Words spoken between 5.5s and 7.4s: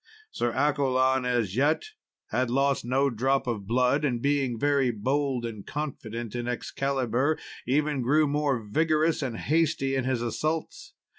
confident in Excalibur,